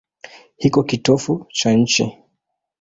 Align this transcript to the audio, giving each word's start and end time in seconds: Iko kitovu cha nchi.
Iko 0.67 0.81
kitovu 0.89 1.33
cha 1.57 1.69
nchi. 1.79 2.05